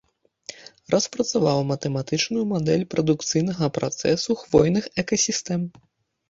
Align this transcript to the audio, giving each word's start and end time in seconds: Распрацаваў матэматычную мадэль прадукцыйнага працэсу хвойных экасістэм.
Распрацаваў 0.93 1.59
матэматычную 1.71 2.43
мадэль 2.53 2.87
прадукцыйнага 2.95 3.69
працэсу 3.77 4.37
хвойных 4.41 4.83
экасістэм. 5.05 5.61